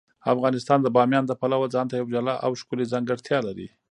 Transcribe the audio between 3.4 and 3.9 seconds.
لري.